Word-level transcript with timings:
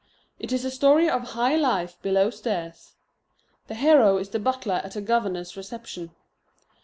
It 0.39 0.51
is 0.51 0.65
a 0.65 0.71
story 0.71 1.07
of 1.07 1.33
high 1.35 1.55
life 1.55 2.01
below 2.01 2.31
stairs. 2.31 2.95
The 3.67 3.75
hero 3.75 4.17
is 4.17 4.29
the 4.29 4.39
butler 4.39 4.81
at 4.83 4.95
a 4.95 4.99
governor's 5.01 5.55
reception. 5.55 6.09